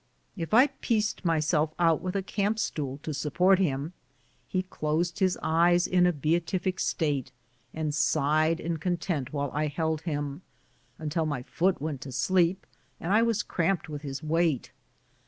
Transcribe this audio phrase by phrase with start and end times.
[0.35, 3.93] If I pieced myself out with a camp stool to support him,
[4.47, 7.31] he closed his eyes in a beatific state
[7.71, 10.41] and sighed in content while I held him,
[10.97, 12.65] until my foot went to sleep
[12.99, 14.71] and I was cramped with his weight.